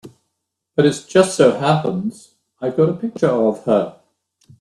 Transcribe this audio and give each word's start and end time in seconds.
But 0.75 0.87
it 0.87 1.05
just 1.07 1.35
so 1.37 1.59
happens 1.59 2.33
I've 2.59 2.75
got 2.75 2.89
a 2.89 2.93
picture 2.93 3.27
of 3.29 3.63
her. 3.65 3.99